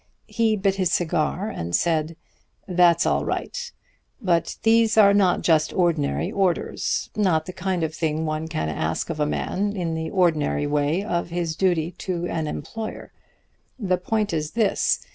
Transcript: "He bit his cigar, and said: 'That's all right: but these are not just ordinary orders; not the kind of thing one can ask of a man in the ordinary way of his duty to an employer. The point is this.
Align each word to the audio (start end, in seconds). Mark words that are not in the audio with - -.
"He 0.25 0.55
bit 0.55 0.77
his 0.77 0.91
cigar, 0.91 1.47
and 1.49 1.75
said: 1.75 2.15
'That's 2.67 3.05
all 3.05 3.23
right: 3.23 3.71
but 4.19 4.55
these 4.63 4.97
are 4.97 5.13
not 5.13 5.43
just 5.43 5.71
ordinary 5.73 6.31
orders; 6.31 7.11
not 7.15 7.45
the 7.45 7.53
kind 7.53 7.83
of 7.83 7.93
thing 7.93 8.25
one 8.25 8.47
can 8.47 8.67
ask 8.67 9.11
of 9.11 9.19
a 9.19 9.27
man 9.27 9.75
in 9.77 9.93
the 9.93 10.09
ordinary 10.09 10.65
way 10.65 11.03
of 11.03 11.29
his 11.29 11.55
duty 11.55 11.91
to 11.99 12.25
an 12.25 12.47
employer. 12.47 13.11
The 13.77 13.99
point 13.99 14.33
is 14.33 14.53
this. 14.53 15.05